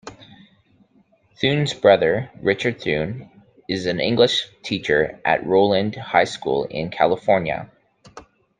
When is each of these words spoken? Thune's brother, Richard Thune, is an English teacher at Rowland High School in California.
Thune's 1.35 1.75
brother, 1.75 2.31
Richard 2.41 2.81
Thune, 2.81 3.29
is 3.69 3.85
an 3.85 3.99
English 3.99 4.47
teacher 4.63 5.21
at 5.23 5.45
Rowland 5.45 5.95
High 5.95 6.23
School 6.23 6.63
in 6.63 6.89
California. 6.89 7.69